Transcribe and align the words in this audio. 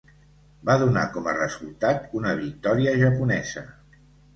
Va 0.69 0.77
donar 0.83 1.03
com 1.19 1.29
a 1.33 1.37
resultat 1.37 2.19
una 2.23 2.35
victòria 2.43 2.99
japonesa. 3.07 3.69